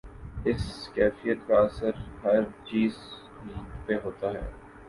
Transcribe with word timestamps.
اس 0.45 0.63
کیفیت 0.93 1.47
کا 1.47 1.59
اثر 1.59 1.91
ہر 2.23 2.41
چیز 2.65 2.93
پہ 3.85 3.93
ہوتا 4.03 4.31
ہے۔ 4.33 4.49